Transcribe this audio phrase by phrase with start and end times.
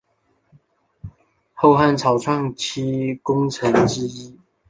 [1.53, 4.35] 后汉草创期功臣之一。